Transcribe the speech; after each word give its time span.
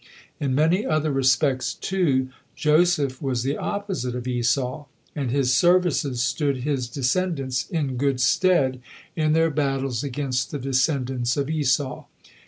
In 0.39 0.55
many 0.55 0.83
other 0.83 1.11
respects, 1.11 1.75
too, 1.75 2.29
Joseph 2.55 3.21
was 3.21 3.43
the 3.43 3.55
opposite 3.55 4.15
of 4.15 4.27
Esau, 4.27 4.85
and 5.15 5.29
his 5.29 5.53
services 5.53 6.23
stood 6.23 6.63
his 6.63 6.87
descendants 6.87 7.69
in 7.69 7.97
good 7.97 8.19
stead 8.19 8.81
in 9.15 9.33
their 9.33 9.51
battles 9.51 10.03
against 10.03 10.49
the 10.49 10.57
descendants 10.57 11.37
of 11.37 11.51
Esau. 11.51 12.05